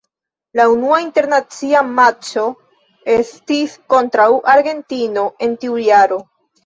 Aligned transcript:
La 0.59 0.63
unua 0.75 0.95
internacia 1.07 1.83
matĉo 1.99 2.45
estis 3.17 3.77
kontraŭ 3.95 4.29
Argentino 4.55 5.27
en 5.49 5.55
tiu 5.65 5.79
jaro. 5.91 6.19